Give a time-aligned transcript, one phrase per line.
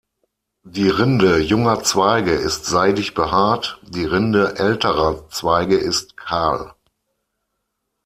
[0.65, 6.73] Die Rinde junger Zweige ist seidig behaart; die Rinde älterer Zweige ist kahl.